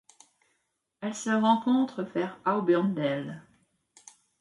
Elle 1.01 1.13
se 1.13 1.29
rencontre 1.29 2.01
vers 2.01 2.39
Auburndale. 2.47 3.43